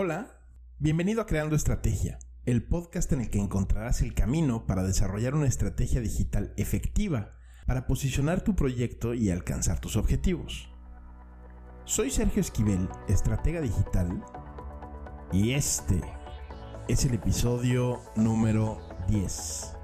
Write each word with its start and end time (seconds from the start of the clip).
Hola, 0.00 0.28
bienvenido 0.78 1.20
a 1.20 1.26
Creando 1.26 1.56
Estrategia, 1.56 2.20
el 2.46 2.62
podcast 2.62 3.10
en 3.12 3.22
el 3.22 3.30
que 3.30 3.40
encontrarás 3.40 4.00
el 4.00 4.14
camino 4.14 4.64
para 4.64 4.84
desarrollar 4.84 5.34
una 5.34 5.48
estrategia 5.48 6.00
digital 6.00 6.54
efectiva 6.56 7.34
para 7.66 7.88
posicionar 7.88 8.42
tu 8.42 8.54
proyecto 8.54 9.12
y 9.12 9.32
alcanzar 9.32 9.80
tus 9.80 9.96
objetivos. 9.96 10.70
Soy 11.84 12.12
Sergio 12.12 12.40
Esquivel, 12.40 12.88
estratega 13.08 13.60
digital, 13.60 14.24
y 15.32 15.54
este 15.54 16.00
es 16.86 17.04
el 17.04 17.14
episodio 17.14 18.00
número 18.14 18.78
10. 19.08 19.77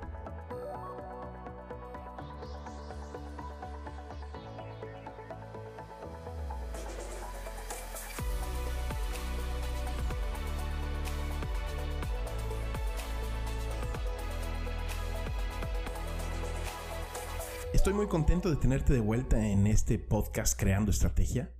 Estoy 17.84 17.98
muy 17.98 18.06
contento 18.06 18.48
de 18.48 18.56
tenerte 18.56 18.94
de 18.94 19.00
vuelta 19.00 19.46
en 19.46 19.66
este 19.66 19.98
podcast 19.98 20.58
Creando 20.58 20.90
Estrategia. 20.90 21.52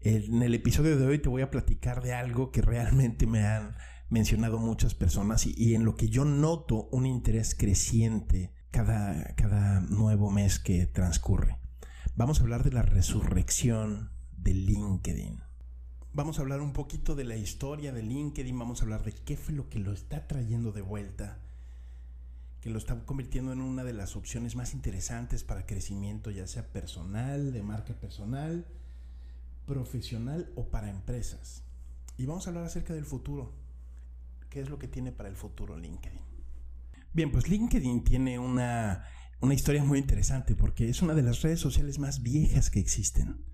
En 0.00 0.42
el 0.42 0.52
episodio 0.52 0.98
de 0.98 1.06
hoy 1.06 1.20
te 1.20 1.28
voy 1.28 1.42
a 1.42 1.50
platicar 1.52 2.02
de 2.02 2.12
algo 2.12 2.50
que 2.50 2.60
realmente 2.60 3.28
me 3.28 3.46
han 3.46 3.76
mencionado 4.08 4.58
muchas 4.58 4.96
personas 4.96 5.46
y, 5.46 5.76
en 5.76 5.84
lo 5.84 5.94
que 5.94 6.08
yo 6.08 6.24
noto 6.24 6.88
un 6.90 7.06
interés 7.06 7.54
creciente 7.54 8.52
cada, 8.72 9.36
cada 9.36 9.78
nuevo 9.78 10.28
mes 10.32 10.58
que 10.58 10.86
transcurre. 10.86 11.60
Vamos 12.16 12.40
a 12.40 12.42
hablar 12.42 12.64
de 12.64 12.72
la 12.72 12.82
resurrección 12.82 14.10
de 14.32 14.54
LinkedIn. 14.54 15.38
Vamos 16.12 16.40
a 16.40 16.42
hablar 16.42 16.62
un 16.62 16.72
poquito 16.72 17.14
de 17.14 17.22
la 17.22 17.36
historia 17.36 17.92
de 17.92 18.02
LinkedIn, 18.02 18.58
vamos 18.58 18.80
a 18.80 18.86
hablar 18.86 19.04
de 19.04 19.12
qué 19.12 19.36
fue 19.36 19.54
lo 19.54 19.68
que 19.68 19.78
lo 19.78 19.92
está 19.92 20.26
trayendo 20.26 20.72
de 20.72 20.82
vuelta 20.82 21.38
que 22.60 22.70
lo 22.70 22.78
está 22.78 23.04
convirtiendo 23.04 23.52
en 23.52 23.60
una 23.60 23.84
de 23.84 23.94
las 23.94 24.16
opciones 24.16 24.54
más 24.54 24.74
interesantes 24.74 25.44
para 25.44 25.66
crecimiento, 25.66 26.30
ya 26.30 26.46
sea 26.46 26.70
personal, 26.72 27.52
de 27.52 27.62
marca 27.62 27.94
personal, 27.94 28.66
profesional 29.66 30.52
o 30.56 30.68
para 30.68 30.90
empresas. 30.90 31.64
Y 32.18 32.26
vamos 32.26 32.46
a 32.46 32.50
hablar 32.50 32.64
acerca 32.64 32.92
del 32.92 33.06
futuro. 33.06 33.54
¿Qué 34.50 34.60
es 34.60 34.68
lo 34.68 34.78
que 34.78 34.88
tiene 34.88 35.10
para 35.10 35.28
el 35.28 35.36
futuro 35.36 35.78
LinkedIn? 35.78 36.20
Bien, 37.12 37.32
pues 37.32 37.48
LinkedIn 37.48 38.04
tiene 38.04 38.38
una, 38.38 39.04
una 39.40 39.54
historia 39.54 39.82
muy 39.82 39.98
interesante 39.98 40.54
porque 40.54 40.88
es 40.88 41.00
una 41.02 41.14
de 41.14 41.22
las 41.22 41.40
redes 41.40 41.60
sociales 41.60 41.98
más 41.98 42.22
viejas 42.22 42.70
que 42.70 42.80
existen. 42.80 43.44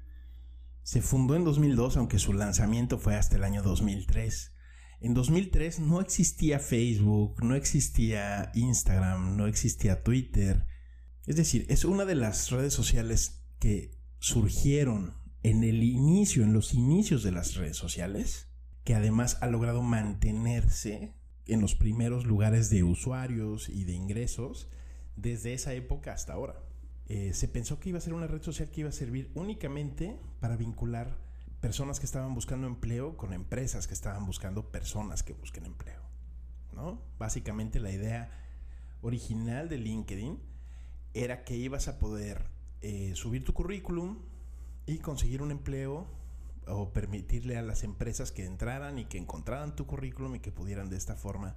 Se 0.82 1.00
fundó 1.00 1.36
en 1.36 1.44
2002, 1.44 1.96
aunque 1.96 2.18
su 2.18 2.32
lanzamiento 2.32 2.98
fue 2.98 3.14
hasta 3.14 3.36
el 3.36 3.44
año 3.44 3.62
2003 3.62 4.55
en 5.00 5.14
2003 5.14 5.80
no 5.80 6.00
existía 6.00 6.58
Facebook, 6.58 7.42
no 7.42 7.54
existía 7.54 8.50
Instagram, 8.54 9.36
no 9.36 9.46
existía 9.46 10.02
Twitter. 10.02 10.66
Es 11.26 11.36
decir, 11.36 11.66
es 11.68 11.84
una 11.84 12.04
de 12.04 12.14
las 12.14 12.50
redes 12.50 12.72
sociales 12.72 13.42
que 13.58 13.90
surgieron 14.18 15.14
en 15.42 15.64
el 15.64 15.82
inicio, 15.82 16.42
en 16.42 16.52
los 16.52 16.74
inicios 16.74 17.22
de 17.22 17.32
las 17.32 17.54
redes 17.54 17.76
sociales, 17.76 18.48
que 18.84 18.94
además 18.94 19.38
ha 19.40 19.46
logrado 19.48 19.82
mantenerse 19.82 21.14
en 21.46 21.60
los 21.60 21.74
primeros 21.74 22.24
lugares 22.24 22.70
de 22.70 22.82
usuarios 22.82 23.68
y 23.68 23.84
de 23.84 23.92
ingresos 23.92 24.68
desde 25.14 25.52
esa 25.52 25.74
época 25.74 26.12
hasta 26.12 26.32
ahora. 26.32 26.62
Eh, 27.08 27.32
se 27.34 27.48
pensó 27.48 27.78
que 27.78 27.90
iba 27.90 27.98
a 27.98 28.02
ser 28.02 28.14
una 28.14 28.26
red 28.26 28.42
social 28.42 28.70
que 28.70 28.80
iba 28.80 28.88
a 28.88 28.92
servir 28.92 29.30
únicamente 29.34 30.18
para 30.40 30.56
vincular 30.56 31.25
personas 31.66 31.98
que 31.98 32.06
estaban 32.06 32.32
buscando 32.32 32.68
empleo 32.68 33.16
con 33.16 33.32
empresas 33.32 33.88
que 33.88 33.94
estaban 33.94 34.24
buscando 34.24 34.70
personas 34.70 35.24
que 35.24 35.32
busquen 35.32 35.66
empleo. 35.66 36.00
¿no? 36.72 37.02
Básicamente 37.18 37.80
la 37.80 37.90
idea 37.90 38.30
original 39.02 39.68
de 39.68 39.78
LinkedIn 39.78 40.40
era 41.12 41.42
que 41.42 41.56
ibas 41.56 41.88
a 41.88 41.98
poder 41.98 42.50
eh, 42.82 43.16
subir 43.16 43.42
tu 43.42 43.52
currículum 43.52 44.20
y 44.86 44.98
conseguir 44.98 45.42
un 45.42 45.50
empleo 45.50 46.06
o 46.68 46.92
permitirle 46.92 47.58
a 47.58 47.62
las 47.62 47.82
empresas 47.82 48.30
que 48.30 48.44
entraran 48.44 49.00
y 49.00 49.06
que 49.06 49.18
encontraran 49.18 49.74
tu 49.74 49.88
currículum 49.88 50.36
y 50.36 50.38
que 50.38 50.52
pudieran 50.52 50.88
de 50.88 50.98
esta 50.98 51.16
forma 51.16 51.56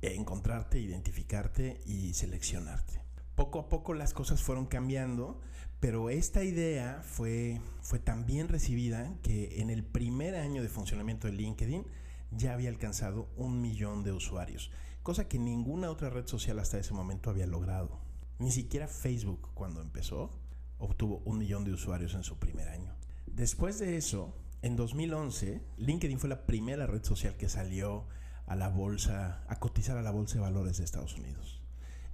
encontrarte, 0.00 0.78
identificarte 0.78 1.82
y 1.84 2.14
seleccionarte 2.14 3.04
poco 3.34 3.58
a 3.58 3.68
poco 3.68 3.94
las 3.94 4.14
cosas 4.14 4.42
fueron 4.42 4.66
cambiando, 4.66 5.40
pero 5.84 6.08
esta 6.08 6.42
idea 6.42 7.02
fue, 7.04 7.60
fue 7.82 7.98
tan 7.98 8.24
bien 8.24 8.48
recibida 8.48 9.12
que 9.22 9.60
en 9.60 9.68
el 9.68 9.84
primer 9.84 10.34
año 10.34 10.62
de 10.62 10.70
funcionamiento 10.70 11.26
de 11.26 11.34
LinkedIn 11.34 11.84
ya 12.30 12.54
había 12.54 12.70
alcanzado 12.70 13.28
un 13.36 13.60
millón 13.60 14.02
de 14.02 14.10
usuarios, 14.10 14.70
cosa 15.02 15.28
que 15.28 15.38
ninguna 15.38 15.90
otra 15.90 16.08
red 16.08 16.26
social 16.26 16.58
hasta 16.58 16.78
ese 16.78 16.94
momento 16.94 17.28
había 17.28 17.46
logrado. 17.46 18.00
Ni 18.38 18.50
siquiera 18.50 18.88
Facebook 18.88 19.50
cuando 19.52 19.82
empezó 19.82 20.30
obtuvo 20.78 21.20
un 21.26 21.36
millón 21.36 21.64
de 21.64 21.74
usuarios 21.74 22.14
en 22.14 22.24
su 22.24 22.38
primer 22.38 22.70
año. 22.70 22.96
Después 23.26 23.78
de 23.78 23.98
eso, 23.98 24.34
en 24.62 24.76
2011, 24.76 25.60
LinkedIn 25.76 26.18
fue 26.18 26.30
la 26.30 26.46
primera 26.46 26.86
red 26.86 27.04
social 27.04 27.36
que 27.36 27.50
salió 27.50 28.06
a 28.46 28.56
la 28.56 28.70
bolsa, 28.70 29.44
a 29.48 29.60
cotizar 29.60 29.98
a 29.98 30.02
la 30.02 30.12
bolsa 30.12 30.36
de 30.36 30.40
valores 30.40 30.78
de 30.78 30.84
Estados 30.84 31.18
Unidos. 31.18 31.60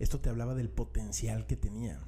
Esto 0.00 0.18
te 0.18 0.28
hablaba 0.28 0.56
del 0.56 0.70
potencial 0.70 1.46
que 1.46 1.54
tenía 1.54 2.00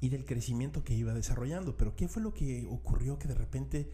y 0.00 0.08
del 0.08 0.24
crecimiento 0.24 0.84
que 0.84 0.94
iba 0.94 1.14
desarrollando. 1.14 1.76
Pero 1.76 1.94
¿qué 1.94 2.08
fue 2.08 2.22
lo 2.22 2.32
que 2.32 2.66
ocurrió 2.68 3.18
que 3.18 3.28
de 3.28 3.34
repente 3.34 3.90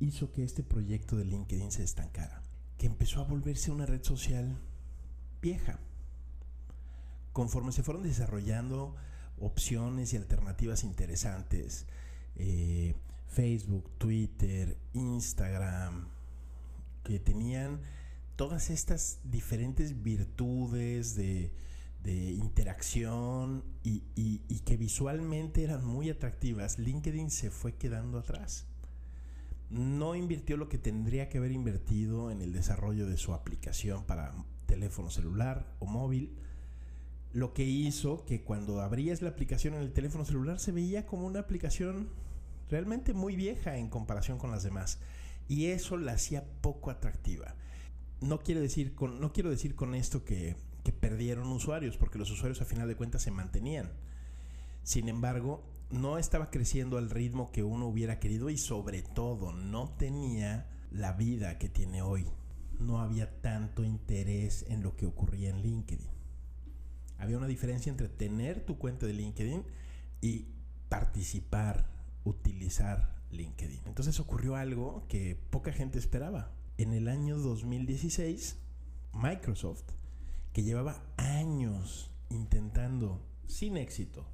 hizo 0.00 0.32
que 0.32 0.44
este 0.44 0.62
proyecto 0.62 1.16
de 1.16 1.24
LinkedIn 1.24 1.72
se 1.72 1.82
estancara? 1.82 2.42
Que 2.78 2.86
empezó 2.86 3.20
a 3.20 3.24
volverse 3.24 3.70
una 3.70 3.86
red 3.86 4.02
social 4.02 4.56
vieja. 5.42 5.78
Conforme 7.32 7.72
se 7.72 7.82
fueron 7.82 8.04
desarrollando 8.04 8.94
opciones 9.38 10.12
y 10.12 10.16
alternativas 10.16 10.84
interesantes, 10.84 11.86
eh, 12.36 12.94
Facebook, 13.26 13.90
Twitter, 13.98 14.78
Instagram, 14.92 16.08
que 17.02 17.18
tenían 17.18 17.80
todas 18.36 18.70
estas 18.70 19.18
diferentes 19.24 20.02
virtudes 20.02 21.16
de 21.16 21.52
de 22.04 22.32
interacción 22.32 23.64
y, 23.82 24.00
que 24.64 24.76
visualmente 24.76 25.64
eran 25.64 25.84
muy 25.84 26.10
atractivas, 26.10 26.78
LinkedIn 26.78 27.30
se 27.30 27.50
fue 27.50 27.74
quedando 27.74 28.18
atrás. 28.18 28.66
No 29.70 30.14
invirtió 30.14 30.56
lo 30.56 30.68
que 30.68 30.78
tendría 30.78 31.28
que 31.28 31.38
haber 31.38 31.52
invertido 31.52 32.30
en 32.30 32.40
el 32.40 32.52
desarrollo 32.52 33.06
de 33.06 33.16
su 33.16 33.34
aplicación 33.34 34.04
para 34.04 34.32
teléfono 34.66 35.10
celular 35.10 35.66
o 35.80 35.86
móvil, 35.86 36.36
lo 37.32 37.52
que 37.52 37.64
hizo 37.64 38.24
que 38.24 38.42
cuando 38.42 38.80
abrías 38.80 39.20
la 39.20 39.30
aplicación 39.30 39.74
en 39.74 39.80
el 39.80 39.92
teléfono 39.92 40.24
celular 40.24 40.60
se 40.60 40.72
veía 40.72 41.04
como 41.04 41.26
una 41.26 41.40
aplicación 41.40 42.08
realmente 42.70 43.12
muy 43.12 43.34
vieja 43.34 43.76
en 43.76 43.88
comparación 43.88 44.38
con 44.38 44.50
las 44.50 44.62
demás. 44.62 44.98
Y 45.48 45.66
eso 45.66 45.96
la 45.96 46.12
hacía 46.12 46.44
poco 46.60 46.90
atractiva. 46.90 47.54
No, 48.20 48.38
decir 48.38 48.94
con, 48.94 49.20
no 49.20 49.32
quiero 49.32 49.50
decir 49.50 49.74
con 49.74 49.94
esto 49.94 50.24
que 50.24 50.56
que 50.84 50.92
perdieron 50.92 51.50
usuarios, 51.50 51.96
porque 51.96 52.18
los 52.18 52.30
usuarios 52.30 52.60
a 52.60 52.66
final 52.66 52.86
de 52.86 52.96
cuentas 52.96 53.22
se 53.22 53.30
mantenían. 53.30 53.90
Sin 54.84 55.08
embargo, 55.08 55.64
no 55.90 56.18
estaba 56.18 56.50
creciendo 56.50 56.98
al 56.98 57.10
ritmo 57.10 57.50
que 57.50 57.62
uno 57.62 57.86
hubiera 57.86 58.20
querido 58.20 58.50
y 58.50 58.58
sobre 58.58 59.02
todo 59.02 59.52
no 59.52 59.88
tenía 59.96 60.68
la 60.90 61.12
vida 61.12 61.58
que 61.58 61.68
tiene 61.68 62.02
hoy. 62.02 62.26
No 62.78 63.00
había 63.00 63.40
tanto 63.40 63.82
interés 63.82 64.66
en 64.68 64.82
lo 64.82 64.94
que 64.94 65.06
ocurría 65.06 65.50
en 65.50 65.62
LinkedIn. 65.62 66.10
Había 67.18 67.38
una 67.38 67.46
diferencia 67.46 67.90
entre 67.90 68.08
tener 68.08 68.66
tu 68.66 68.76
cuenta 68.76 69.06
de 69.06 69.14
LinkedIn 69.14 69.64
y 70.20 70.48
participar, 70.88 71.88
utilizar 72.24 73.14
LinkedIn. 73.30 73.82
Entonces 73.86 74.20
ocurrió 74.20 74.56
algo 74.56 75.06
que 75.08 75.36
poca 75.50 75.72
gente 75.72 75.98
esperaba. 75.98 76.52
En 76.76 76.92
el 76.92 77.08
año 77.08 77.38
2016, 77.38 78.56
Microsoft 79.14 79.84
que 80.54 80.62
llevaba 80.62 81.02
años 81.16 82.12
intentando, 82.30 83.20
sin 83.48 83.76
éxito, 83.76 84.24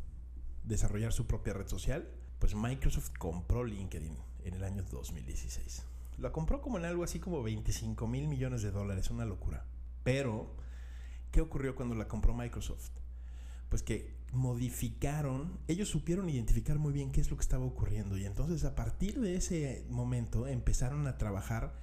desarrollar 0.64 1.14
su 1.14 1.26
propia 1.26 1.54
red 1.54 1.66
social, 1.66 2.08
pues 2.38 2.54
Microsoft 2.54 3.10
compró 3.18 3.64
LinkedIn 3.64 4.16
en 4.44 4.54
el 4.54 4.62
año 4.62 4.82
2016. 4.82 5.82
Lo 6.18 6.30
compró 6.30 6.60
como 6.60 6.76
en 6.76 6.84
algo 6.84 7.04
así 7.04 7.20
como 7.20 7.42
25 7.42 8.06
mil 8.06 8.28
millones 8.28 8.60
de 8.60 8.70
dólares, 8.70 9.10
una 9.10 9.24
locura. 9.24 9.64
Pero, 10.04 10.54
¿qué 11.32 11.40
ocurrió 11.40 11.74
cuando 11.74 11.94
la 11.94 12.06
compró 12.06 12.34
Microsoft? 12.34 12.90
Pues 13.70 13.82
que 13.82 14.14
modificaron, 14.32 15.58
ellos 15.68 15.88
supieron 15.88 16.28
identificar 16.28 16.78
muy 16.78 16.92
bien 16.92 17.12
qué 17.12 17.22
es 17.22 17.30
lo 17.30 17.38
que 17.38 17.42
estaba 17.42 17.64
ocurriendo 17.64 18.18
y 18.18 18.26
entonces 18.26 18.64
a 18.64 18.74
partir 18.74 19.20
de 19.20 19.36
ese 19.36 19.86
momento 19.88 20.46
empezaron 20.46 21.06
a 21.06 21.16
trabajar 21.16 21.80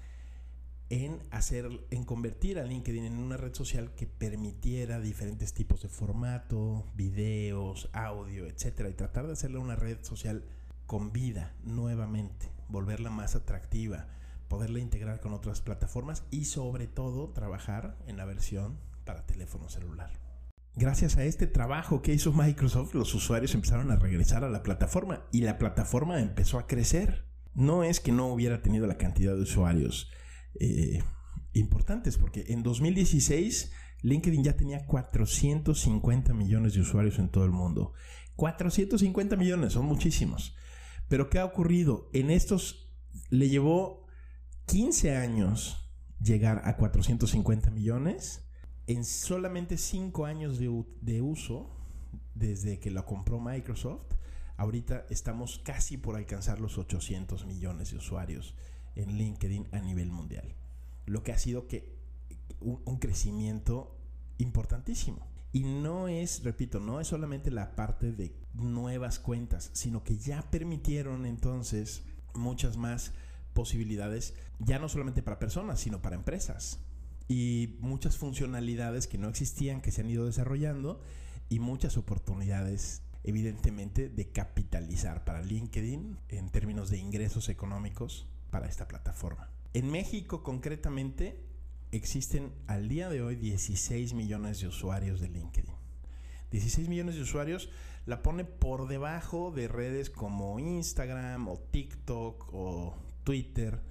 en 0.89 1.19
hacer, 1.31 1.69
en 1.91 2.03
convertir 2.03 2.59
a 2.59 2.63
LinkedIn 2.63 3.05
en 3.05 3.17
una 3.17 3.37
red 3.37 3.53
social 3.53 3.93
que 3.95 4.07
permitiera 4.07 4.99
diferentes 4.99 5.53
tipos 5.53 5.81
de 5.81 5.89
formato, 5.89 6.85
videos, 6.95 7.89
audio, 7.93 8.45
etcétera, 8.45 8.89
y 8.89 8.93
tratar 8.93 9.27
de 9.27 9.33
hacerla 9.33 9.59
una 9.59 9.75
red 9.75 9.97
social 10.03 10.45
con 10.85 11.11
vida 11.11 11.53
nuevamente, 11.63 12.49
volverla 12.69 13.09
más 13.09 13.35
atractiva 13.35 14.07
poderla 14.47 14.79
integrar 14.79 15.19
con 15.19 15.33
otras 15.33 15.61
plataformas 15.61 16.23
y 16.31 16.45
sobre 16.45 16.87
todo 16.87 17.29
trabajar 17.29 17.97
en 18.07 18.17
la 18.17 18.25
versión 18.25 18.79
para 19.05 19.25
teléfono 19.25 19.69
celular. 19.69 20.11
Gracias 20.75 21.17
a 21.17 21.23
este 21.23 21.47
trabajo 21.47 22.01
que 22.01 22.13
hizo 22.13 22.33
Microsoft, 22.33 22.93
los 22.93 23.13
usuarios 23.13 23.55
empezaron 23.55 23.91
a 23.91 23.95
regresar 23.95 24.43
a 24.43 24.49
la 24.49 24.63
plataforma 24.63 25.23
y 25.31 25.41
la 25.41 25.57
plataforma 25.57 26.19
empezó 26.19 26.59
a 26.59 26.67
crecer. 26.67 27.25
No 27.55 27.83
es 27.83 27.99
que 27.99 28.11
no 28.11 28.27
hubiera 28.27 28.61
tenido 28.61 28.85
la 28.85 28.97
cantidad 28.97 29.33
de 29.33 29.41
usuarios 29.41 30.11
eh, 30.59 31.03
importantes, 31.53 32.17
porque 32.17 32.45
en 32.49 32.63
2016 32.63 33.71
LinkedIn 34.01 34.43
ya 34.43 34.55
tenía 34.55 34.85
450 34.85 36.33
millones 36.33 36.73
de 36.73 36.81
usuarios 36.81 37.19
en 37.19 37.29
todo 37.29 37.45
el 37.45 37.51
mundo. 37.51 37.93
450 38.35 39.35
millones, 39.35 39.73
son 39.73 39.85
muchísimos. 39.85 40.55
Pero 41.07 41.29
¿qué 41.29 41.39
ha 41.39 41.45
ocurrido? 41.45 42.09
En 42.13 42.29
estos 42.29 42.91
le 43.29 43.49
llevó 43.49 44.05
15 44.67 45.15
años 45.15 45.89
llegar 46.21 46.61
a 46.65 46.77
450 46.77 47.71
millones. 47.71 48.43
En 48.85 49.03
solamente 49.03 49.77
5 49.77 50.25
años 50.25 50.59
de, 50.59 50.85
de 51.01 51.21
uso, 51.21 51.75
desde 52.35 52.79
que 52.79 52.91
lo 52.91 53.05
compró 53.05 53.39
Microsoft, 53.39 54.13
ahorita 54.57 55.05
estamos 55.09 55.59
casi 55.59 55.97
por 55.97 56.15
alcanzar 56.15 56.59
los 56.59 56.77
800 56.77 57.45
millones 57.45 57.91
de 57.91 57.97
usuarios 57.97 58.55
en 58.97 59.17
LinkedIn 59.17 59.67
a 59.71 59.79
nivel 59.79 60.11
mundial. 60.11 60.55
Lo 61.05 61.23
que 61.23 61.31
ha 61.31 61.37
sido 61.37 61.67
que 61.67 61.97
un, 62.59 62.81
un 62.85 62.97
crecimiento 62.97 63.97
importantísimo. 64.37 65.27
Y 65.53 65.63
no 65.63 66.07
es, 66.07 66.43
repito, 66.43 66.79
no 66.79 66.99
es 66.99 67.07
solamente 67.07 67.51
la 67.51 67.75
parte 67.75 68.11
de 68.11 68.35
nuevas 68.53 69.19
cuentas, 69.19 69.69
sino 69.73 70.03
que 70.03 70.17
ya 70.17 70.41
permitieron 70.51 71.25
entonces 71.25 72.03
muchas 72.33 72.77
más 72.77 73.13
posibilidades, 73.53 74.35
ya 74.59 74.77
no 74.77 74.89
solamente 74.89 75.23
para 75.23 75.39
personas, 75.39 75.79
sino 75.79 76.01
para 76.01 76.15
empresas. 76.15 76.79
Y 77.27 77.77
muchas 77.79 78.17
funcionalidades 78.17 79.07
que 79.07 79.17
no 79.17 79.29
existían, 79.29 79.81
que 79.81 79.91
se 79.91 80.01
han 80.01 80.09
ido 80.09 80.25
desarrollando, 80.25 81.01
y 81.49 81.59
muchas 81.59 81.97
oportunidades, 81.97 83.01
evidentemente, 83.23 84.09
de 84.09 84.31
capitalizar 84.31 85.23
para 85.23 85.41
LinkedIn 85.41 86.17
en 86.29 86.49
términos 86.49 86.89
de 86.89 86.99
ingresos 86.99 87.49
económicos 87.49 88.27
para 88.49 88.67
esta 88.67 88.87
plataforma. 88.87 89.49
En 89.73 89.91
México, 89.91 90.43
concretamente, 90.43 91.43
existen 91.91 92.51
al 92.67 92.89
día 92.89 93.09
de 93.09 93.21
hoy 93.21 93.35
16 93.35 94.13
millones 94.13 94.59
de 94.59 94.67
usuarios 94.67 95.19
de 95.19 95.29
LinkedIn. 95.29 95.73
16 96.51 96.87
millones 96.87 97.15
de 97.15 97.21
usuarios 97.21 97.69
la 98.05 98.23
pone 98.23 98.45
por 98.45 98.87
debajo 98.87 99.51
de 99.51 99.67
redes 99.67 100.09
como 100.09 100.59
Instagram 100.59 101.47
o 101.49 101.57
TikTok 101.57 102.53
o 102.53 102.95
Twitter, 103.23 103.81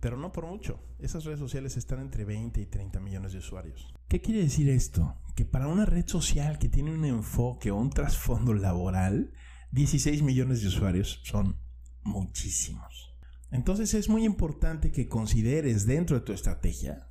pero 0.00 0.16
no 0.16 0.32
por 0.32 0.46
mucho. 0.46 0.78
Esas 1.00 1.24
redes 1.24 1.40
sociales 1.40 1.76
están 1.76 2.00
entre 2.00 2.24
20 2.24 2.60
y 2.60 2.66
30 2.66 3.00
millones 3.00 3.32
de 3.32 3.38
usuarios. 3.38 3.92
¿Qué 4.08 4.20
quiere 4.20 4.42
decir 4.42 4.68
esto? 4.68 5.16
Que 5.34 5.44
para 5.44 5.66
una 5.66 5.84
red 5.84 6.06
social 6.06 6.58
que 6.58 6.68
tiene 6.68 6.92
un 6.92 7.04
enfoque 7.04 7.72
o 7.72 7.76
un 7.76 7.90
trasfondo 7.90 8.54
laboral, 8.54 9.32
16 9.72 10.22
millones 10.22 10.62
de 10.62 10.68
usuarios 10.68 11.20
son 11.24 11.56
muchísimos. 12.04 13.15
Entonces 13.56 13.94
es 13.94 14.10
muy 14.10 14.26
importante 14.26 14.92
que 14.92 15.08
consideres 15.08 15.86
dentro 15.86 16.18
de 16.18 16.24
tu 16.26 16.34
estrategia 16.34 17.08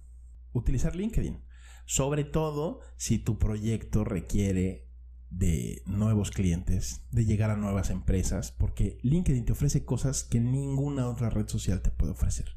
utilizar 0.53 0.95
LinkedIn. 0.95 1.43
Sobre 1.87 2.23
todo 2.23 2.81
si 2.97 3.17
tu 3.17 3.39
proyecto 3.39 4.03
requiere 4.03 4.87
de 5.31 5.81
nuevos 5.87 6.29
clientes, 6.29 7.01
de 7.09 7.25
llegar 7.25 7.49
a 7.49 7.55
nuevas 7.55 7.89
empresas, 7.89 8.51
porque 8.51 8.99
LinkedIn 9.01 9.45
te 9.45 9.53
ofrece 9.53 9.85
cosas 9.85 10.23
que 10.23 10.39
ninguna 10.39 11.09
otra 11.09 11.31
red 11.31 11.47
social 11.47 11.81
te 11.81 11.89
puede 11.89 12.11
ofrecer. 12.11 12.55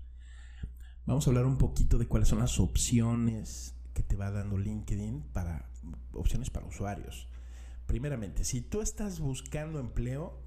Vamos 1.07 1.27
a 1.27 1.31
hablar 1.31 1.47
un 1.47 1.57
poquito 1.57 1.97
de 1.97 2.07
cuáles 2.07 2.29
son 2.29 2.41
las 2.41 2.61
opciones 2.61 3.75
que 3.95 4.03
te 4.03 4.17
va 4.17 4.31
dando 4.31 4.59
LinkedIn 4.59 5.23
para 5.33 5.71
opciones 6.13 6.51
para 6.51 6.67
usuarios. 6.67 7.27
Primeramente, 7.87 8.45
si 8.45 8.61
tú 8.61 8.83
estás 8.83 9.19
buscando 9.19 9.81
empleo, 9.81 10.47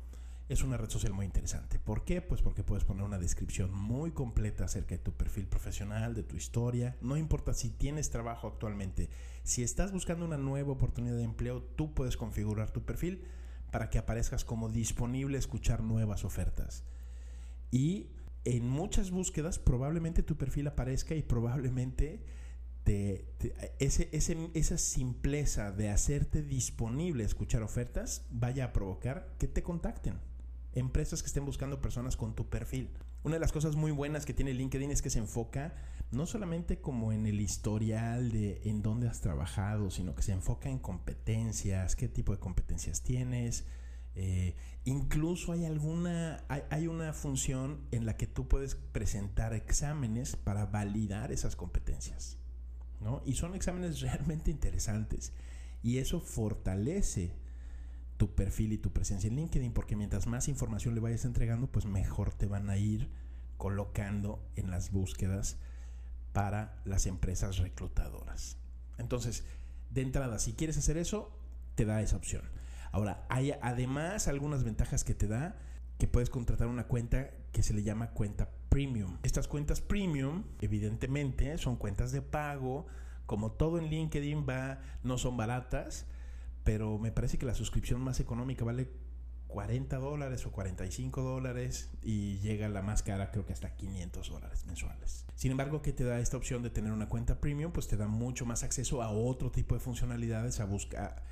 es 0.51 0.63
una 0.63 0.75
red 0.75 0.89
social 0.89 1.13
muy 1.13 1.25
interesante. 1.25 1.80
¿Por 1.80 2.03
qué? 2.03 2.21
Pues 2.21 2.42
porque 2.42 2.62
puedes 2.62 2.83
poner 2.83 3.03
una 3.03 3.18
descripción 3.18 3.74
muy 3.74 4.12
completa 4.12 4.65
acerca 4.65 4.95
de 4.95 5.01
tu 5.01 5.13
perfil 5.13 5.48
profesional, 5.48 6.13
de 6.13 6.24
tu 6.24 6.36
historia. 6.36 6.98
No 7.00 7.15
importa 7.15 7.53
si 7.53 7.69
tienes 7.69 8.09
trabajo 8.09 8.50
actualmente. 8.50 9.09
Si 9.44 9.63
estás 9.63 9.94
buscando 9.94 10.25
una 10.25 10.38
nueva 10.38 10.74
oportunidad 10.74 11.15
de 11.15 11.24
empleo, 11.24 11.63
tú 11.63 11.94
puedes 11.94 12.18
configurar 12.18 12.69
tu 12.71 12.83
perfil 12.83 13.24
para 13.71 13.89
que 13.89 13.98
aparezcas 13.98 14.44
como 14.44 14.68
disponible 14.68 15.38
a 15.38 15.39
escuchar 15.39 15.83
nuevas 15.83 16.25
ofertas. 16.25 16.83
Y 17.71 18.09
en 18.44 18.68
muchas 18.68 19.09
búsquedas 19.09 19.57
probablemente 19.57 20.21
tu 20.21 20.36
perfil 20.36 20.68
aparezca 20.68 21.15
y 21.15 21.21
probablemente 21.21 22.25
esa 23.80 24.77
simpleza 24.77 25.71
de 25.71 25.88
hacerte 25.88 26.44
disponible 26.44 27.24
a 27.24 27.27
escuchar 27.27 27.63
ofertas 27.63 28.25
vaya 28.31 28.65
a 28.65 28.74
provocar 28.74 29.33
que 29.39 29.47
te 29.47 29.63
contacten 29.63 30.19
empresas 30.73 31.21
que 31.21 31.27
estén 31.27 31.45
buscando 31.45 31.81
personas 31.81 32.15
con 32.15 32.35
tu 32.35 32.50
perfil. 32.50 32.89
Una 33.23 33.35
de 33.35 33.39
las 33.39 33.51
cosas 33.51 33.75
muy 33.75 33.91
buenas 33.91 34.25
que 34.25 34.33
tiene 34.33 34.53
LinkedIn 34.53 34.91
es 34.91 35.01
que 35.01 35.09
se 35.09 35.19
enfoca 35.19 35.73
no 36.12 36.25
solamente 36.25 36.81
como 36.81 37.13
en 37.13 37.25
el 37.25 37.39
historial 37.39 38.31
de 38.31 38.62
en 38.65 38.81
dónde 38.81 39.07
has 39.07 39.21
trabajado, 39.21 39.89
sino 39.91 40.13
que 40.15 40.23
se 40.23 40.33
enfoca 40.33 40.69
en 40.69 40.79
competencias, 40.79 41.95
qué 41.95 42.07
tipo 42.07 42.33
de 42.33 42.39
competencias 42.39 43.01
tienes. 43.01 43.65
Eh, 44.15 44.56
incluso 44.83 45.53
hay 45.53 45.63
alguna, 45.63 46.44
hay, 46.50 46.88
una 46.88 47.13
función 47.13 47.79
en 47.91 48.06
la 48.06 48.18
que 48.18 48.27
tú 48.27 48.47
puedes 48.47 48.75
presentar 48.75 49.53
exámenes 49.53 50.35
para 50.35 50.65
validar 50.65 51.31
esas 51.31 51.56
competencias. 51.56 52.38
¿no? 53.00 53.21
Y 53.25 53.33
son 53.33 53.56
exámenes 53.56 54.01
realmente 54.01 54.51
interesantes. 54.51 55.31
Y 55.81 55.97
eso 55.97 56.19
fortalece 56.19 57.33
tu 58.21 58.35
perfil 58.35 58.73
y 58.73 58.77
tu 58.77 58.94
presencia 58.94 59.27
en 59.29 59.35
LinkedIn, 59.35 59.73
porque 59.73 59.95
mientras 59.95 60.27
más 60.27 60.47
información 60.47 60.94
le 60.94 61.01
vayas 61.01 61.25
entregando, 61.25 61.65
pues 61.65 61.88
mejor 61.88 62.31
te 62.31 62.45
van 62.45 62.69
a 62.69 62.77
ir 62.77 63.09
colocando 63.57 64.47
en 64.56 64.69
las 64.69 64.91
búsquedas 64.91 65.57
para 66.31 66.79
las 66.85 67.07
empresas 67.07 67.57
reclutadoras. 67.57 68.57
Entonces, 69.00 69.44
de 69.89 70.03
entrada, 70.03 70.38
si 70.38 70.53
quieres 70.53 70.77
hacer 70.77 70.97
eso, 70.97 71.35
te 71.73 71.85
da 71.85 72.00
esa 72.03 72.15
opción. 72.15 72.44
Ahora, 72.91 73.25
hay 73.27 73.53
además 73.59 74.27
algunas 74.27 74.63
ventajas 74.63 75.03
que 75.03 75.15
te 75.15 75.25
da 75.25 75.57
que 75.97 76.07
puedes 76.07 76.29
contratar 76.29 76.68
una 76.68 76.83
cuenta 76.83 77.31
que 77.51 77.63
se 77.63 77.73
le 77.73 77.81
llama 77.81 78.12
cuenta 78.12 78.51
premium. 78.69 79.18
Estas 79.23 79.47
cuentas 79.47 79.81
premium, 79.81 80.44
evidentemente, 80.62 81.57
son 81.57 81.75
cuentas 81.75 82.12
de 82.12 82.21
pago. 82.21 82.85
Como 83.25 83.54
todo 83.54 83.80
en 83.80 83.85
LinkedIn 83.85 84.45
va, 84.47 84.80
no 85.04 85.18
son 85.18 85.37
baratas 85.37 86.06
pero 86.63 86.97
me 86.97 87.11
parece 87.11 87.37
que 87.37 87.45
la 87.45 87.56
suscripción 87.56 88.01
más 88.01 88.19
económica 88.19 88.63
vale 88.65 88.89
40 89.47 89.97
dólares 89.97 90.45
o 90.45 90.51
45 90.51 91.21
dólares 91.21 91.89
y 92.01 92.39
llega 92.39 92.69
la 92.69 92.81
más 92.81 93.03
cara 93.03 93.31
creo 93.31 93.45
que 93.45 93.53
hasta 93.53 93.75
500 93.75 94.30
dólares 94.30 94.65
mensuales. 94.65 95.25
Sin 95.35 95.51
embargo, 95.51 95.81
¿qué 95.81 95.91
te 95.91 96.03
da 96.03 96.19
esta 96.19 96.37
opción 96.37 96.63
de 96.63 96.69
tener 96.69 96.91
una 96.94 97.09
cuenta 97.09 97.41
premium? 97.41 97.71
Pues 97.71 97.87
te 97.87 97.97
da 97.97 98.07
mucho 98.07 98.45
más 98.45 98.63
acceso 98.63 99.01
a 99.01 99.09
otro 99.09 99.51
tipo 99.51 99.75
de 99.75 99.81
funcionalidades, 99.81 100.59
a 100.59 100.65
buscar 100.65 101.23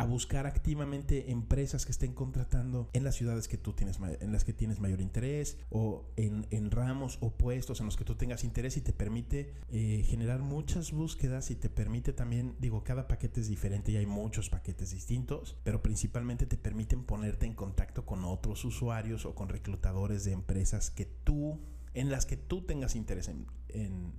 a 0.00 0.04
buscar 0.04 0.46
activamente 0.46 1.30
empresas 1.30 1.84
que 1.84 1.92
estén 1.92 2.14
contratando 2.14 2.88
en 2.94 3.04
las 3.04 3.16
ciudades 3.16 3.48
que 3.48 3.58
tú 3.58 3.74
tienes, 3.74 3.98
en 4.20 4.32
las 4.32 4.44
que 4.44 4.54
tienes 4.54 4.80
mayor 4.80 5.02
interés 5.02 5.58
o 5.68 6.06
en, 6.16 6.70
ramos 6.70 7.18
o 7.20 7.32
puestos 7.32 7.80
en 7.80 7.86
los 7.86 7.98
que 7.98 8.04
tú 8.04 8.14
tengas 8.14 8.42
interés 8.42 8.78
y 8.78 8.80
te 8.80 8.94
permite 8.94 9.52
eh, 9.70 10.02
generar 10.06 10.40
muchas 10.40 10.92
búsquedas 10.92 11.50
y 11.50 11.54
te 11.54 11.68
permite 11.68 12.14
también, 12.14 12.56
digo, 12.60 12.82
cada 12.82 13.08
paquete 13.08 13.42
es 13.42 13.48
diferente 13.48 13.92
y 13.92 13.98
hay 13.98 14.06
muchos 14.06 14.48
paquetes 14.48 14.92
distintos, 14.92 15.58
pero 15.64 15.82
principalmente 15.82 16.46
te 16.46 16.56
permiten 16.56 17.04
ponerte 17.04 17.44
en 17.44 17.52
contacto 17.52 18.06
con 18.06 18.24
otros 18.24 18.64
usuarios 18.64 19.26
o 19.26 19.34
con 19.34 19.50
reclutadores 19.50 20.24
de 20.24 20.32
empresas 20.32 20.90
que 20.90 21.04
tú, 21.04 21.60
en 21.92 22.10
las 22.10 22.24
que 22.24 22.38
tú 22.38 22.62
tengas 22.62 22.96
interés 22.96 23.28
en 23.28 24.14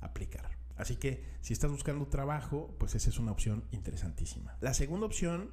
aplicar. 0.00 0.63
Así 0.76 0.96
que 0.96 1.22
si 1.40 1.52
estás 1.52 1.70
buscando 1.70 2.06
trabajo, 2.06 2.74
pues 2.78 2.94
esa 2.94 3.10
es 3.10 3.18
una 3.18 3.32
opción 3.32 3.64
interesantísima. 3.70 4.56
La 4.60 4.74
segunda 4.74 5.06
opción, 5.06 5.50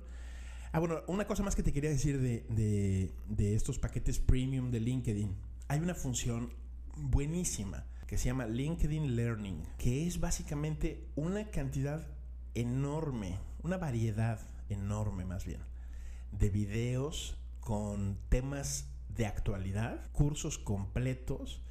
ah 0.71 0.79
bueno, 0.79 1.01
una 1.07 1.27
cosa 1.27 1.43
más 1.43 1.55
que 1.55 1.63
te 1.63 1.73
quería 1.73 1.89
decir 1.89 2.19
de, 2.19 3.13
estos 3.37 3.77
paquetes 3.77 4.19
premium 4.19 4.71
de 4.71 4.79
LinkedIn. 4.79 5.35
Hay 5.67 5.79
una 5.79 5.95
función 5.95 6.53
buenísima 6.95 7.85
que 8.07 8.17
se 8.17 8.25
llama 8.25 8.45
LinkedIn 8.45 9.15
Learning, 9.15 9.63
que 9.77 10.07
es 10.07 10.19
básicamente 10.19 11.07
una 11.15 11.49
cantidad 11.49 12.05
enorme, 12.55 13.39
una 13.63 13.77
variedad 13.77 14.39
enorme 14.69 15.23
más 15.23 15.45
bien, 15.45 15.61
de 16.31 16.49
videos 16.49 17.37
con 17.59 18.17
temas 18.29 18.89
de 19.09 19.27
actualidad, 19.27 20.09
cursos 20.11 20.57
completos 20.57 21.61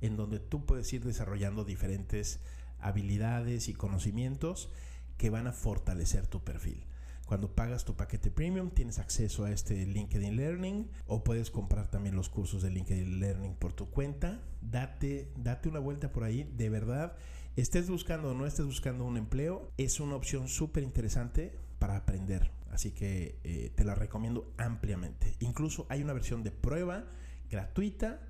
en 0.00 0.16
donde 0.16 0.38
tú 0.38 0.64
puedes 0.64 0.90
ir 0.92 1.04
desarrollando 1.04 1.64
diferentes 1.64 2.40
habilidades 2.82 3.68
y 3.68 3.74
conocimientos 3.74 4.70
que 5.16 5.30
van 5.30 5.46
a 5.46 5.52
fortalecer 5.52 6.26
tu 6.26 6.42
perfil. 6.42 6.84
Cuando 7.30 7.54
pagas 7.54 7.84
tu 7.84 7.94
paquete 7.94 8.32
premium 8.32 8.70
tienes 8.70 8.98
acceso 8.98 9.44
a 9.44 9.52
este 9.52 9.86
LinkedIn 9.86 10.34
Learning 10.34 10.90
o 11.06 11.22
puedes 11.22 11.52
comprar 11.52 11.88
también 11.88 12.16
los 12.16 12.28
cursos 12.28 12.60
de 12.62 12.70
LinkedIn 12.70 13.20
Learning 13.20 13.54
por 13.54 13.72
tu 13.72 13.88
cuenta. 13.88 14.42
Date, 14.60 15.30
una 15.66 15.78
vuelta 15.78 16.10
por 16.10 16.24
ahí, 16.24 16.52
de 16.56 16.68
verdad. 16.70 17.14
Estés 17.54 17.88
buscando 17.88 18.30
o 18.30 18.34
no 18.34 18.46
estés 18.46 18.66
buscando 18.66 19.04
un 19.04 19.16
empleo, 19.16 19.70
es 19.76 20.00
una 20.00 20.16
opción 20.16 20.48
súper 20.48 20.82
interesante 20.82 21.56
para 21.78 21.96
aprender. 21.96 22.50
Así 22.72 22.90
que 22.90 23.38
eh, 23.44 23.70
te 23.76 23.84
la 23.84 23.94
recomiendo 23.94 24.52
ampliamente. 24.56 25.36
Incluso 25.38 25.86
hay 25.88 26.02
una 26.02 26.12
versión 26.12 26.42
de 26.42 26.50
prueba 26.50 27.04
gratuita 27.48 28.20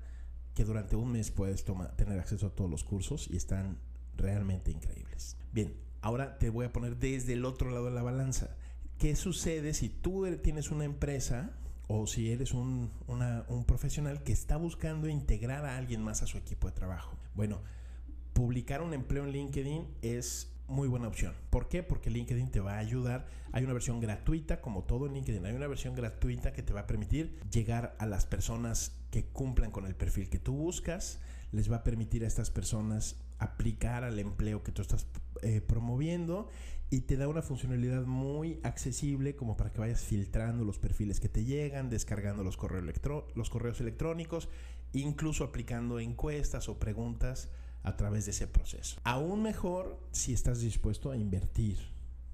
que 0.53 0.63
durante 0.63 0.95
un 0.95 1.11
mes 1.11 1.31
puedes 1.31 1.65
tener 1.95 2.19
acceso 2.19 2.45
a 2.45 2.55
todos 2.55 2.69
los 2.69 2.83
cursos 2.83 3.27
y 3.31 3.37
están 3.37 3.79
realmente 4.17 4.71
increíbles. 4.71 5.37
Bien, 5.51 5.75
ahora 6.01 6.37
te 6.37 6.49
voy 6.49 6.65
a 6.65 6.73
poner 6.73 6.97
desde 6.97 7.33
el 7.33 7.45
otro 7.45 7.71
lado 7.71 7.85
de 7.85 7.91
la 7.91 8.03
balanza. 8.03 8.55
¿Qué 8.97 9.15
sucede 9.15 9.73
si 9.73 9.89
tú 9.89 10.25
tienes 10.43 10.71
una 10.71 10.85
empresa 10.85 11.51
o 11.87 12.07
si 12.07 12.31
eres 12.31 12.53
un, 12.53 12.91
un 13.07 13.65
profesional 13.65 14.23
que 14.23 14.31
está 14.31 14.57
buscando 14.57 15.07
integrar 15.07 15.65
a 15.65 15.77
alguien 15.77 16.03
más 16.03 16.21
a 16.21 16.27
su 16.27 16.37
equipo 16.37 16.67
de 16.67 16.73
trabajo? 16.73 17.17
Bueno, 17.33 17.61
publicar 18.33 18.81
un 18.81 18.93
empleo 18.93 19.23
en 19.23 19.31
LinkedIn 19.31 19.87
es 20.01 20.51
muy 20.71 20.87
buena 20.87 21.07
opción. 21.07 21.33
¿Por 21.49 21.67
qué? 21.67 21.83
Porque 21.83 22.09
LinkedIn 22.09 22.49
te 22.49 22.59
va 22.59 22.75
a 22.75 22.79
ayudar. 22.79 23.27
Hay 23.51 23.63
una 23.63 23.73
versión 23.73 23.99
gratuita, 23.99 24.61
como 24.61 24.83
todo 24.83 25.05
en 25.05 25.13
LinkedIn, 25.13 25.45
hay 25.45 25.53
una 25.53 25.67
versión 25.67 25.95
gratuita 25.95 26.53
que 26.53 26.63
te 26.63 26.73
va 26.73 26.81
a 26.81 26.87
permitir 26.87 27.37
llegar 27.51 27.95
a 27.99 28.05
las 28.05 28.25
personas 28.25 28.95
que 29.11 29.25
cumplan 29.25 29.71
con 29.71 29.85
el 29.85 29.95
perfil 29.95 30.29
que 30.29 30.39
tú 30.39 30.53
buscas. 30.53 31.19
Les 31.51 31.69
va 31.69 31.77
a 31.77 31.83
permitir 31.83 32.23
a 32.23 32.27
estas 32.27 32.49
personas 32.49 33.17
aplicar 33.41 34.03
al 34.03 34.19
empleo 34.19 34.63
que 34.63 34.71
tú 34.71 34.81
estás 34.81 35.07
eh, 35.41 35.61
promoviendo 35.61 36.47
y 36.89 37.01
te 37.01 37.17
da 37.17 37.27
una 37.27 37.41
funcionalidad 37.41 38.05
muy 38.05 38.59
accesible 38.63 39.35
como 39.35 39.57
para 39.57 39.71
que 39.71 39.79
vayas 39.79 40.01
filtrando 40.01 40.65
los 40.65 40.77
perfiles 40.77 41.19
que 41.19 41.29
te 41.29 41.45
llegan, 41.45 41.89
descargando 41.89 42.43
los, 42.43 42.57
correos 42.57 42.85
los 43.33 43.49
correos 43.49 43.79
electrónicos, 43.79 44.49
incluso 44.93 45.43
aplicando 45.43 45.99
encuestas 45.99 46.69
o 46.69 46.79
preguntas 46.79 47.49
a 47.83 47.95
través 47.95 48.25
de 48.25 48.31
ese 48.31 48.45
proceso. 48.45 48.99
Aún 49.03 49.41
mejor 49.41 49.99
si 50.11 50.33
estás 50.33 50.59
dispuesto 50.59 51.11
a 51.11 51.17
invertir, 51.17 51.77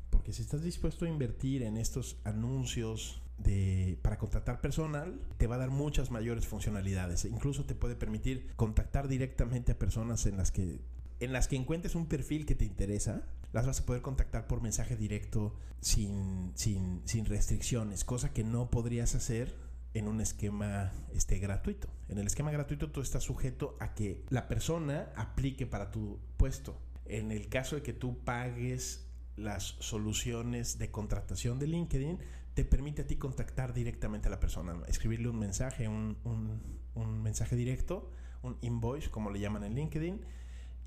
porque 0.10 0.34
si 0.34 0.42
estás 0.42 0.64
dispuesto 0.64 1.06
a 1.06 1.10
invertir 1.10 1.62
en 1.62 1.78
estos 1.78 2.18
anuncios 2.24 3.22
de, 3.38 4.00
para 4.02 4.18
contratar 4.18 4.60
personal, 4.60 5.22
te 5.38 5.48
va 5.48 5.56
a 5.56 5.60
dar 5.60 5.70
muchas 5.70 6.10
mayores 6.10 6.48
funcionalidades. 6.48 7.26
Incluso 7.26 7.66
te 7.66 7.76
puede 7.76 7.96
permitir 7.96 8.52
contactar 8.56 9.08
directamente 9.08 9.74
a 9.74 9.80
personas 9.80 10.26
en 10.26 10.38
las 10.38 10.52
que 10.52 10.80
en 11.20 11.34
las 11.34 11.48
que 11.48 11.56
encuentres 11.56 11.96
un 11.96 12.08
perfil 12.08 12.46
que 12.46 12.56
te 12.56 12.66
interesa, 12.66 13.28
las 13.54 13.66
vas 13.66 13.80
a 13.80 13.86
poder 13.86 14.02
contactar 14.02 14.48
por 14.48 14.62
mensaje 14.62 14.96
directo 14.96 15.56
sin, 15.82 16.52
sin, 16.56 17.02
sin 17.06 17.26
restricciones, 17.26 18.04
cosa 18.04 18.34
que 18.34 18.44
no 18.44 18.70
podrías 18.70 19.16
hacer 19.16 19.56
en 19.94 20.08
un 20.08 20.22
esquema 20.22 20.92
este, 21.14 21.40
gratuito. 21.40 21.88
En 22.10 22.18
el 22.18 22.28
esquema 22.28 22.52
gratuito 22.52 22.92
tú 22.92 23.02
estás 23.02 23.24
sujeto 23.24 23.76
a 23.80 23.94
que 23.96 24.24
la 24.30 24.48
persona 24.48 25.12
aplique 25.16 25.66
para 25.66 25.92
tu 25.92 26.20
puesto. 26.38 26.80
En 27.06 27.32
el 27.32 27.50
caso 27.50 27.76
de 27.76 27.82
que 27.82 27.94
tú 27.94 28.20
pagues 28.24 29.08
las 29.38 29.76
soluciones 29.80 30.78
de 30.78 30.92
contratación 30.92 31.58
de 31.58 31.68
LinkedIn, 31.68 32.20
te 32.54 32.66
permite 32.66 33.04
a 33.04 33.08
ti 33.08 33.18
contactar 33.18 33.74
directamente 33.74 34.28
a 34.28 34.32
la 34.32 34.40
persona, 34.40 34.76
escribirle 34.88 35.30
un 35.30 35.40
mensaje, 35.40 35.88
un, 35.88 36.18
un, 36.24 36.62
un 36.96 37.22
mensaje 37.22 37.56
directo, 37.56 38.12
un 38.42 38.58
invoice, 38.62 39.10
como 39.10 39.30
le 39.30 39.40
llaman 39.40 39.64
en 39.64 39.76
LinkedIn, 39.76 40.22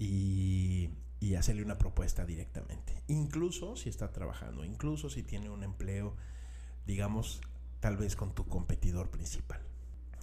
y, 0.01 0.91
hacerle 1.39 1.63
una 1.63 1.79
propuesta 1.79 2.27
directamente. 2.27 3.03
Incluso 3.07 3.77
si 3.77 3.89
está 3.89 4.11
trabajando, 4.13 4.65
incluso 4.65 5.09
si 5.09 5.23
tiene 5.23 5.49
un 5.49 5.63
empleo, 5.63 6.17
digamos, 6.87 7.41
tal 7.79 7.97
vez 7.97 8.17
con 8.17 8.35
tu 8.35 8.47
competidor 8.47 9.11
principal. 9.11 9.61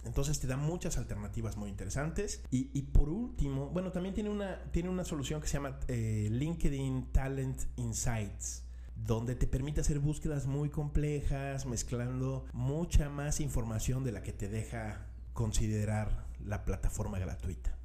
Entonces 0.04 0.38
te 0.38 0.46
da 0.46 0.56
muchas 0.56 0.96
alternativas 0.98 1.56
muy 1.56 1.70
interesantes. 1.70 2.42
Y, 2.50 2.82
por 2.82 3.08
último, 3.08 3.70
bueno, 3.70 3.90
también 3.90 4.14
tiene 4.14 4.30
una, 4.30 4.62
tiene 4.70 4.90
una 4.90 5.04
solución 5.04 5.40
que 5.40 5.48
se 5.48 5.54
llama 5.54 5.80
eh, 5.88 6.28
LinkedIn 6.30 7.10
Talent 7.12 7.62
Insights 7.76 8.64
donde 8.94 9.36
te 9.36 9.46
permite 9.46 9.80
hacer 9.80 10.00
búsquedas 10.00 10.46
muy 10.46 10.70
complejas, 10.70 11.66
mezclando 11.66 12.44
mucha 12.52 13.08
más 13.08 13.40
información 13.40 14.02
de 14.02 14.10
la 14.10 14.24
que 14.24 14.32
te 14.32 14.48
deja 14.48 15.06
considerar 15.34 16.26
la 16.44 16.64
plataforma 16.64 17.20
gratuita. 17.20 17.77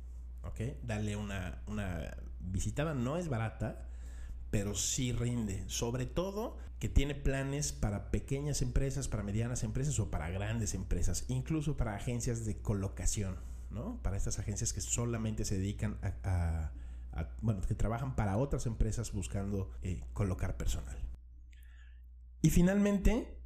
¿Ok? 0.44 0.62
Dale 0.84 1.16
una, 1.16 1.62
una 1.68 2.18
visitada, 2.40 2.94
no 2.94 3.18
es 3.18 3.30
barata, 3.30 3.90
pero 4.52 4.76
sí 4.76 5.12
rinde. 5.12 5.64
Sobre 5.68 6.06
todo 6.06 6.58
que 6.80 6.90
tiene 6.90 7.16
planes 7.16 7.72
para 7.72 8.12
pequeñas 8.12 8.62
empresas, 8.62 9.08
para 9.08 9.24
medianas 9.24 9.64
empresas 9.64 9.98
o 10.00 10.12
para 10.12 10.30
grandes 10.30 10.74
empresas, 10.74 11.26
incluso 11.30 11.78
para 11.78 11.96
agencias 11.96 12.46
de 12.46 12.62
colocación, 12.62 13.38
¿no? 13.72 14.02
Para 14.04 14.18
estas 14.18 14.38
agencias 14.38 14.74
que 14.74 14.82
solamente 14.82 15.46
se 15.46 15.58
dedican 15.58 15.98
a, 16.24 16.72
bueno, 17.42 17.62
que 17.62 17.74
trabajan 17.74 18.16
para 18.16 18.38
otras 18.38 18.66
empresas 18.66 19.12
buscando 19.14 19.72
eh, 19.82 20.04
colocar 20.14 20.58
personal. 20.58 20.98
Y 22.42 22.50
finalmente, 22.50 23.40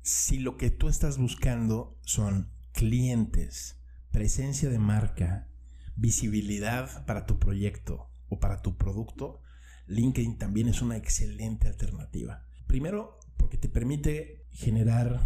si 0.00 0.38
lo 0.38 0.56
que 0.56 0.70
tú 0.70 0.88
estás 0.88 1.18
buscando 1.18 1.98
son 2.02 2.50
clientes, 2.72 3.78
presencia 4.10 4.70
de 4.70 4.78
marca, 4.78 5.48
visibilidad 5.96 7.04
para 7.06 7.26
tu 7.26 7.38
proyecto 7.38 8.10
o 8.28 8.40
para 8.40 8.62
tu 8.62 8.76
producto, 8.76 9.40
LinkedIn 9.86 10.38
también 10.38 10.68
es 10.68 10.82
una 10.82 10.96
excelente 10.96 11.68
alternativa. 11.68 12.46
Primero, 12.66 13.18
porque 13.36 13.58
te 13.58 13.68
permite 13.68 14.46
generar 14.50 15.20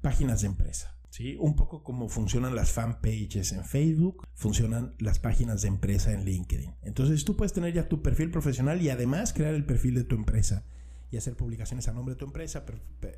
páginas 0.00 0.42
de 0.42 0.48
empresa. 0.48 0.92
¿Sí? 1.10 1.34
Un 1.40 1.56
poco 1.56 1.82
como 1.82 2.10
funcionan 2.10 2.54
las 2.54 2.72
fanpages 2.72 3.52
en 3.52 3.64
Facebook, 3.64 4.26
funcionan 4.34 4.94
las 4.98 5.18
páginas 5.18 5.62
de 5.62 5.68
empresa 5.68 6.12
en 6.12 6.26
LinkedIn. 6.26 6.74
Entonces 6.82 7.24
tú 7.24 7.36
puedes 7.36 7.54
tener 7.54 7.72
ya 7.72 7.88
tu 7.88 8.02
perfil 8.02 8.30
profesional 8.30 8.82
y 8.82 8.90
además 8.90 9.32
crear 9.32 9.54
el 9.54 9.64
perfil 9.64 9.94
de 9.94 10.04
tu 10.04 10.14
empresa 10.14 10.66
y 11.10 11.16
hacer 11.16 11.34
publicaciones 11.34 11.88
a 11.88 11.94
nombre 11.94 12.14
de 12.14 12.18
tu 12.18 12.26
empresa, 12.26 12.66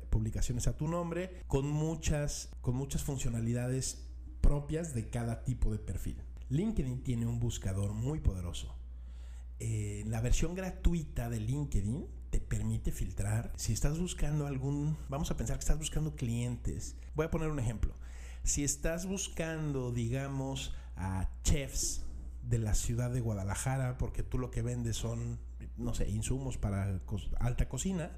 publicaciones 0.09 0.67
a 0.67 0.77
tu 0.77 0.87
nombre, 0.87 1.41
con 1.47 1.69
muchas, 1.69 2.51
con 2.61 2.75
muchas 2.75 3.03
funcionalidades 3.03 4.09
propias 4.39 4.93
de 4.93 5.09
cada 5.09 5.43
tipo 5.43 5.69
de 5.71 5.79
perfil. 5.79 6.21
LinkedIn 6.49 7.03
tiene 7.03 7.25
un 7.25 7.39
buscador 7.39 7.93
muy 7.93 8.19
poderoso. 8.19 8.75
Eh, 9.59 10.03
la 10.07 10.21
versión 10.21 10.55
gratuita 10.55 11.29
de 11.29 11.39
LinkedIn 11.39 12.07
te 12.29 12.39
permite 12.39 12.91
filtrar. 12.91 13.51
Si 13.55 13.73
estás 13.73 13.99
buscando 13.99 14.47
algún, 14.47 14.97
vamos 15.09 15.31
a 15.31 15.37
pensar 15.37 15.57
que 15.57 15.61
estás 15.61 15.77
buscando 15.77 16.15
clientes. 16.15 16.95
Voy 17.15 17.25
a 17.25 17.31
poner 17.31 17.49
un 17.49 17.59
ejemplo. 17.59 17.93
Si 18.43 18.63
estás 18.63 19.05
buscando, 19.05 19.91
digamos, 19.91 20.73
a 20.95 21.29
chefs 21.43 22.03
de 22.43 22.57
la 22.57 22.73
ciudad 22.73 23.11
de 23.11 23.21
Guadalajara, 23.21 23.97
porque 23.97 24.23
tú 24.23 24.39
lo 24.39 24.49
que 24.49 24.61
vendes 24.61 24.95
son, 24.95 25.39
no 25.77 25.93
sé, 25.93 26.09
insumos 26.09 26.57
para 26.57 26.99
alta 27.39 27.69
cocina, 27.69 28.11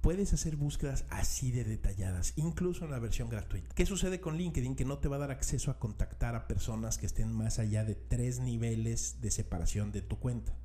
puedes 0.00 0.32
hacer 0.32 0.56
búsquedas 0.56 1.04
así 1.10 1.50
de 1.50 1.64
detalladas, 1.64 2.32
incluso 2.36 2.84
en 2.84 2.90
la 2.90 2.98
versión 2.98 3.28
gratuita. 3.28 3.74
¿Qué 3.74 3.86
sucede 3.86 4.20
con 4.20 4.36
LinkedIn? 4.36 4.76
Que 4.76 4.84
no 4.84 4.98
te 4.98 5.08
va 5.08 5.16
a 5.16 5.20
dar 5.20 5.30
acceso 5.30 5.70
a 5.70 5.78
contactar 5.78 6.34
a 6.34 6.46
personas 6.46 6.98
que 6.98 7.06
estén 7.06 7.32
más 7.32 7.58
allá 7.58 7.84
de 7.84 7.94
tres 7.94 8.40
niveles 8.40 9.20
de 9.20 9.30
separación 9.30 9.92
de 9.92 10.02
tu 10.02 10.18
cuenta. 10.18 10.56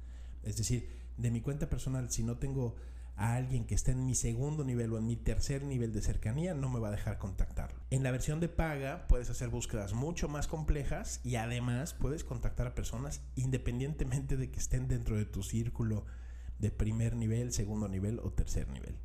Es 0.43 0.57
decir, 0.57 0.89
de 1.17 1.31
mi 1.31 1.41
cuenta 1.41 1.69
personal, 1.69 2.09
si 2.11 2.23
no 2.23 2.37
tengo 2.37 2.75
a 3.17 3.35
alguien 3.35 3.65
que 3.65 3.75
esté 3.75 3.91
en 3.91 4.05
mi 4.05 4.13
segundo 4.13 4.63
nivel 4.65 4.91
o 4.91 4.97
en 4.97 5.05
mi 5.05 5.15
tercer 5.15 5.63
nivel 5.63 5.93
de 5.93 6.01
cercanía, 6.01 6.53
no 6.53 6.69
me 6.69 6.79
va 6.79 6.89
a 6.89 6.91
dejar 6.91 7.17
contactarlo. 7.17 7.79
En 7.89 8.03
la 8.03 8.11
versión 8.11 8.39
de 8.39 8.49
paga 8.49 9.07
puedes 9.07 9.29
hacer 9.29 9.49
búsquedas 9.49 9.93
mucho 9.93 10.27
más 10.27 10.47
complejas 10.47 11.21
y 11.23 11.35
además 11.35 11.93
puedes 11.93 12.23
contactar 12.23 12.67
a 12.67 12.75
personas 12.75 13.21
independientemente 13.35 14.35
de 14.35 14.51
que 14.51 14.59
estén 14.59 14.87
dentro 14.87 15.15
de 15.15 15.25
tu 15.25 15.43
círculo 15.43 16.05
de 16.59 16.71
primer 16.71 17.15
nivel, 17.15 17.53
segundo 17.53 17.87
nivel 17.87 18.19
o 18.19 18.31
tercer 18.31 18.67
nivel. 18.69 18.97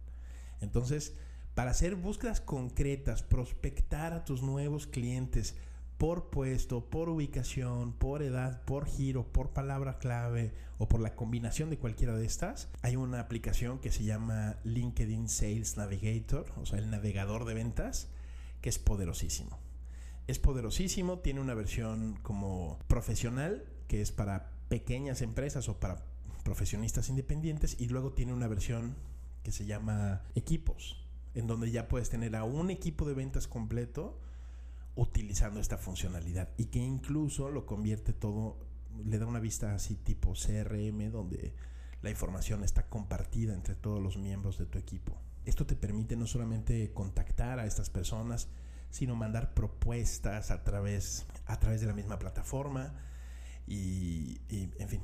Entonces, 0.61 1.15
para 1.55 1.73
hacer 1.73 1.97
búsquedas 1.97 2.41
concretas, 2.41 3.23
prospectar 3.23 4.13
a 4.13 4.25
tus 4.25 4.43
nuevos 4.43 4.87
clientes 4.87 5.57
por 6.01 6.31
puesto, 6.31 6.89
por 6.89 7.11
ubicación, 7.11 7.93
por 7.93 8.23
edad, 8.23 8.63
por 8.65 8.87
giro, 8.87 9.31
por 9.31 9.51
palabra 9.51 9.99
clave 9.99 10.55
o 10.79 10.89
por 10.89 11.01
la 11.01 11.15
combinación 11.15 11.69
de 11.69 11.77
cualquiera 11.77 12.17
de 12.17 12.25
estas, 12.25 12.71
hay 12.81 12.97
una 12.97 13.21
aplicación 13.21 13.81
que 13.81 13.93
se 13.93 14.05
llama 14.05 14.57
LinkedIn 14.65 15.29
Sales 15.29 15.77
Navigator, 15.77 16.51
o 16.57 16.65
sea, 16.65 16.79
el 16.79 16.91
navegador 16.91 17.45
de 17.45 17.53
ventas, 17.53 18.09
que 18.63 18.71
es 18.71 18.79
poderosísimo. 18.79 19.59
Es 20.27 20.39
poderosísimo, 20.39 21.19
tiene 21.19 21.43
una 21.43 21.53
versión 21.53 22.19
como 22.23 22.79
profesional, 22.89 23.67
que 23.87 24.01
es 24.01 24.11
para 24.11 24.53
pequeñas 24.71 25.21
empresas 25.21 25.69
o 25.69 25.81
para 25.81 26.07
profesionistas 26.45 27.11
independientes, 27.11 27.77
y 27.79 27.89
luego 27.89 28.13
tiene 28.13 28.33
una 28.33 28.49
versión 28.49 28.97
que 29.43 29.53
se 29.53 29.67
llama 29.67 30.23
equipos, 30.35 31.05
en 31.35 31.47
donde 31.47 31.71
ya 31.71 31.89
puedes 31.89 32.11
tener 32.11 32.37
a 32.37 32.45
un 32.45 32.71
equipo 32.71 33.07
de 33.07 33.15
ventas 33.15 33.49
completo 33.49 34.21
utilizando 34.97 35.61
esta 35.61 35.79
funcionalidad 35.79 36.51
y 36.57 36.67
que 36.67 36.79
incluso 36.79 37.51
lo 37.51 37.67
convierte 37.67 38.13
todo, 38.13 38.59
le 39.05 39.19
da 39.19 39.27
una 39.27 39.41
vista 39.41 39.75
así 39.75 39.95
tipo 39.97 40.35
CRM 40.35 41.11
donde 41.11 41.55
la 42.03 42.11
información 42.11 42.65
está 42.65 42.89
compartida 42.89 43.55
entre 43.55 43.75
todos 43.75 44.03
los 44.03 44.17
miembros 44.17 44.59
de 44.59 44.67
tu 44.67 44.79
equipo. 44.79 45.17
Esto 45.45 45.67
te 45.67 45.77
permite 45.77 46.17
no 46.17 46.27
solamente 46.27 46.93
contactar 46.93 47.59
a 47.59 47.67
estas 47.67 47.91
personas, 47.91 48.49
sino 48.91 49.15
mandar 49.17 49.55
propuestas 49.55 50.51
a 50.51 50.65
través, 50.65 51.27
a 51.47 51.59
través 51.59 51.81
de 51.81 51.87
la 51.87 51.93
misma 51.93 52.19
plataforma. 52.19 52.95
Y, 53.67 54.41
en 54.49 54.89
fin, 54.89 55.03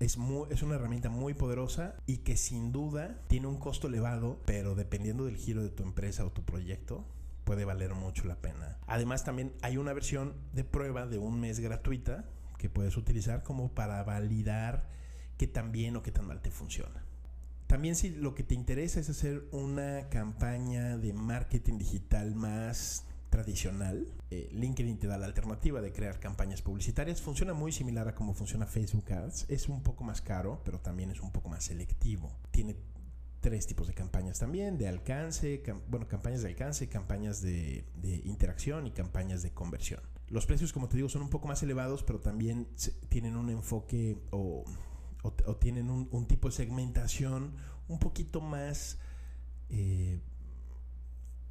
es, 0.00 0.18
es 0.50 0.62
una 0.62 0.74
herramienta 0.74 1.08
muy 1.08 1.34
poderosa 1.34 1.96
y 2.06 2.18
que 2.18 2.36
sin 2.36 2.72
duda 2.72 3.20
tiene 3.28 3.46
un 3.46 3.58
costo 3.58 3.88
elevado, 3.88 4.40
pero 4.44 4.74
dependiendo 4.74 5.24
del 5.24 5.36
giro 5.36 5.62
de 5.62 5.70
tu 5.70 5.82
empresa 5.82 6.24
o 6.24 6.32
tu 6.32 6.44
proyecto, 6.44 7.06
puede 7.44 7.64
valer 7.64 7.94
mucho 7.94 8.24
la 8.24 8.36
pena. 8.36 8.78
Además, 8.86 9.24
también 9.24 9.54
hay 9.62 9.76
una 9.76 9.92
versión 9.92 10.34
de 10.52 10.64
prueba 10.64 11.06
de 11.06 11.18
un 11.18 11.40
mes 11.40 11.60
gratuita 11.60 12.24
que 12.58 12.68
puedes 12.68 12.96
utilizar 12.96 13.42
como 13.42 13.72
para 13.72 14.02
validar 14.02 14.88
qué 15.38 15.46
tan 15.46 15.72
bien 15.72 15.96
o 15.96 16.02
qué 16.02 16.10
tan 16.10 16.26
mal 16.26 16.42
te 16.42 16.50
funciona. 16.50 17.04
También 17.66 17.96
si 17.96 18.10
lo 18.10 18.34
que 18.34 18.44
te 18.44 18.54
interesa 18.54 19.00
es 19.00 19.08
hacer 19.08 19.48
una 19.50 20.08
campaña 20.08 20.98
de 20.98 21.12
marketing 21.12 21.78
digital 21.78 22.34
más 22.34 23.04
tradicional, 23.36 24.06
eh, 24.30 24.48
LinkedIn 24.52 24.98
te 24.98 25.06
da 25.06 25.18
la 25.18 25.26
alternativa 25.26 25.82
de 25.82 25.92
crear 25.92 26.18
campañas 26.18 26.62
publicitarias. 26.62 27.20
Funciona 27.20 27.52
muy 27.52 27.70
similar 27.70 28.08
a 28.08 28.14
cómo 28.14 28.32
funciona 28.32 28.64
Facebook 28.66 29.12
Ads. 29.12 29.44
Es 29.48 29.68
un 29.68 29.82
poco 29.82 30.04
más 30.04 30.22
caro, 30.22 30.62
pero 30.64 30.80
también 30.80 31.10
es 31.10 31.20
un 31.20 31.30
poco 31.32 31.50
más 31.50 31.64
selectivo. 31.64 32.32
Tiene 32.50 32.76
tres 33.42 33.66
tipos 33.66 33.88
de 33.88 33.92
campañas 33.94 34.38
también, 34.38 34.78
de 34.78 34.88
alcance, 34.88 35.62
bueno, 35.88 36.08
campañas 36.08 36.42
de 36.42 36.48
alcance, 36.48 36.88
campañas 36.88 37.42
de, 37.42 37.84
interacción 38.24 38.86
y 38.86 38.92
campañas 38.92 39.42
de 39.42 39.52
conversión. 39.52 40.00
Los 40.28 40.46
precios, 40.46 40.72
como 40.72 40.88
te 40.88 40.96
digo, 40.96 41.10
son 41.10 41.20
un 41.20 41.28
poco 41.28 41.46
más 41.46 41.62
elevados, 41.62 42.02
pero 42.02 42.20
también 42.20 42.66
tienen 43.10 43.36
un 43.36 43.50
enfoque 43.50 44.18
o 44.30 44.64
tienen 45.60 45.90
un, 45.90 46.26
tipo 46.26 46.48
de 46.48 46.54
segmentación 46.54 47.52
un 47.88 47.98
poquito 47.98 48.40
más, 48.40 48.98
eh, 49.68 50.20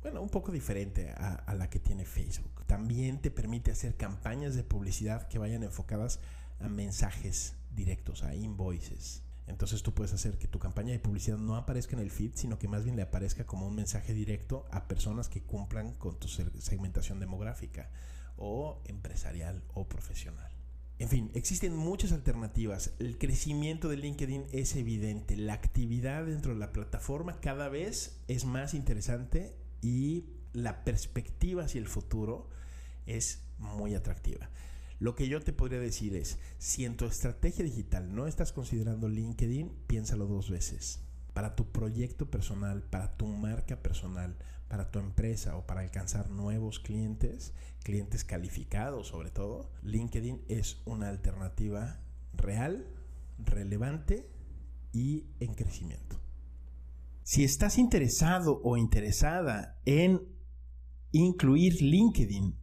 bueno, 0.06 0.22
un 0.22 0.30
poco 0.30 0.52
diferente 0.52 1.10
a, 1.18 1.56
la 1.56 1.68
que 1.68 1.80
tiene 1.80 2.06
Facebook. 2.06 2.64
También 2.68 3.20
te 3.20 3.32
permite 3.32 3.72
hacer 3.72 3.98
campañas 3.98 4.54
de 4.54 4.64
publicidad 4.64 5.28
que 5.28 5.40
vayan 5.40 5.64
enfocadas 5.64 6.20
a 6.60 6.70
mensajes 6.70 7.56
directos, 7.72 8.22
a 8.22 8.36
invoices. 8.36 9.24
Entonces 9.48 9.82
tú 9.82 9.96
puedes 9.96 10.14
hacer 10.14 10.38
que 10.38 10.48
tu 10.48 10.60
campaña 10.60 10.92
de 10.92 11.00
publicidad 11.00 11.40
no 11.40 11.56
aparezca 11.56 11.96
en 11.96 12.04
el 12.04 12.12
feed, 12.12 12.34
sino 12.36 12.60
que 12.60 12.68
más 12.68 12.84
bien 12.84 12.96
le 12.96 13.02
aparezca 13.02 13.48
como 13.48 13.66
un 13.66 13.74
mensaje 13.74 14.14
directo 14.14 14.68
a 14.70 14.88
personas 14.88 15.28
que 15.28 15.42
cumplan 15.42 15.94
con 15.94 16.20
tu 16.20 16.28
segmentación 16.28 17.20
demográfica 17.20 17.90
o 18.38 18.84
empresarial 18.86 19.64
o 19.74 19.88
profesional. 19.88 20.52
En 21.00 21.10
fin, 21.10 21.32
existen 21.34 21.76
muchas 21.76 22.12
alternativas. 22.12 22.94
El 23.00 23.18
crecimiento 23.18 23.90
de 23.90 23.98
LinkedIn 23.98 24.46
es 24.52 24.76
evidente. 24.76 25.36
La 25.36 25.54
actividad 25.54 26.28
dentro 26.28 26.54
de 26.54 26.60
la 26.60 26.72
plataforma 26.72 27.40
cada 27.42 27.70
vez 27.70 28.22
es 28.28 28.46
más 28.46 28.76
interesante 28.76 29.65
y 29.86 30.26
la 30.54 30.84
perspectiva 30.84 31.66
hacia 31.66 31.80
el 31.80 31.88
futuro 31.88 32.50
es 33.06 33.44
muy 33.60 33.94
atractiva. 33.94 34.50
Lo 34.98 35.14
que 35.14 35.28
yo 35.28 35.40
te 35.42 35.54
podría 35.54 35.80
decir 35.80 36.16
es, 36.16 36.40
si 36.58 36.86
en 36.86 36.98
tu 36.98 37.06
estrategia 37.06 37.64
digital 37.64 38.16
no 38.16 38.26
estás 38.26 38.52
considerando 38.52 39.08
LinkedIn, 39.08 39.70
piénsalo 39.86 40.26
dos 40.26 40.50
veces 40.50 41.02
para 41.34 41.56
tu 41.56 41.72
proyecto 41.72 42.32
personal, 42.32 42.82
para 42.82 43.16
tu 43.16 43.28
marca 43.28 43.84
personal, 43.84 44.38
para 44.70 44.90
tu 44.90 44.98
empresa 44.98 45.56
o 45.56 45.68
para 45.68 45.82
alcanzar 45.82 46.32
nuevos 46.32 46.80
clientes, 46.80 47.54
clientes 47.84 48.24
calificados 48.24 49.10
sobre 49.10 49.30
todo, 49.30 49.70
LinkedIn 49.84 50.46
es 50.48 50.82
una 50.86 51.10
alternativa 51.10 52.00
real, 52.34 52.88
relevante 53.38 54.32
y 54.94 55.26
en 55.40 55.54
crecimiento. 55.54 56.25
Si 57.26 57.44
estás 57.44 57.80
interesado 57.80 58.62
o 58.64 58.78
interesada 58.78 59.80
en 59.84 60.22
incluir 61.12 61.82
LinkedIn 61.82 62.56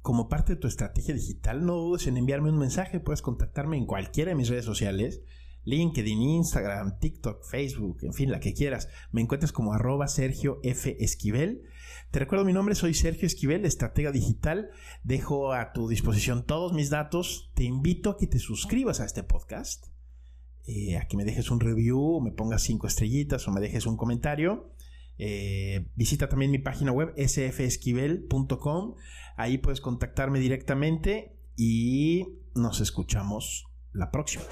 como 0.00 0.30
parte 0.30 0.54
de 0.54 0.58
tu 0.58 0.68
estrategia 0.68 1.12
digital, 1.12 1.66
no 1.66 1.74
dudes 1.74 2.06
en 2.06 2.16
enviarme 2.16 2.48
un 2.48 2.56
mensaje, 2.56 2.98
puedes 2.98 3.20
contactarme 3.20 3.76
en 3.76 3.84
cualquiera 3.84 4.30
de 4.30 4.36
mis 4.36 4.48
redes 4.48 4.64
sociales 4.64 5.20
LinkedIn, 5.64 6.18
Instagram, 6.18 6.98
TikTok, 6.98 7.44
Facebook, 7.44 7.98
en 8.00 8.14
fin, 8.14 8.30
la 8.30 8.40
que 8.40 8.54
quieras. 8.54 8.88
Me 9.12 9.20
encuentras 9.20 9.52
como 9.52 9.74
arroba 9.74 10.08
Sergio 10.08 10.60
F. 10.62 10.96
Esquivel. 11.04 11.64
Te 12.10 12.20
recuerdo 12.20 12.46
mi 12.46 12.54
nombre, 12.54 12.74
soy 12.74 12.94
Sergio 12.94 13.26
Esquivel, 13.26 13.66
estratega 13.66 14.12
digital. 14.12 14.70
Dejo 15.04 15.52
a 15.52 15.74
tu 15.74 15.88
disposición 15.88 16.46
todos 16.46 16.72
mis 16.72 16.88
datos. 16.88 17.50
Te 17.54 17.64
invito 17.64 18.08
a 18.08 18.16
que 18.16 18.26
te 18.26 18.38
suscribas 18.38 19.00
a 19.00 19.04
este 19.04 19.22
podcast. 19.22 19.88
Eh, 20.72 20.96
a 20.96 21.08
que 21.08 21.16
me 21.16 21.24
dejes 21.24 21.50
un 21.50 21.58
review, 21.58 22.20
me 22.20 22.30
pongas 22.30 22.62
cinco 22.62 22.86
estrellitas 22.86 23.48
o 23.48 23.50
me 23.50 23.60
dejes 23.60 23.86
un 23.86 23.96
comentario. 23.96 24.70
Eh, 25.18 25.90
visita 25.96 26.28
también 26.28 26.52
mi 26.52 26.58
página 26.58 26.92
web 26.92 27.12
sfesquivel.com. 27.16 28.94
Ahí 29.36 29.58
puedes 29.58 29.80
contactarme 29.80 30.38
directamente 30.38 31.36
y 31.56 32.24
nos 32.54 32.80
escuchamos 32.80 33.66
la 33.92 34.12
próxima. 34.12 34.44